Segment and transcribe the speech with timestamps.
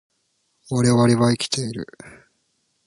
[0.71, 1.85] 我々は生きている